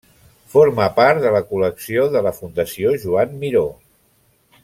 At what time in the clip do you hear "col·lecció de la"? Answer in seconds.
1.51-2.33